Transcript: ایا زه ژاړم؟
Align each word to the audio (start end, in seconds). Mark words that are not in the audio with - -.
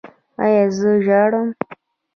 ایا 0.43 0.63
زه 0.77 0.91
ژاړم؟ 1.05 1.47